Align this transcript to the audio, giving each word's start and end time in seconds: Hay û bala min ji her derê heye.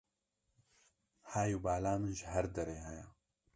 Hay 1.33 1.49
û 1.57 1.59
bala 1.65 1.93
min 2.01 2.13
ji 2.19 2.25
her 2.33 2.45
derê 2.55 2.77
heye. 2.87 3.05